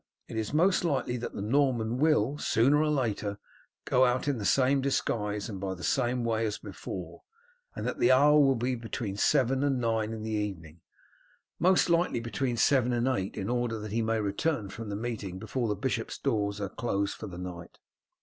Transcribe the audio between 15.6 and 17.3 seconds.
the bishop's doors are closed for